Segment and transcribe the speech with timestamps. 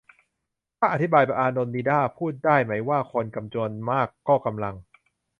[0.79, 4.75] ถ้าอธิบายแบบอานนท์นิด้า พูดได้ไหมว่า คนจำนวนมากก็กำลัง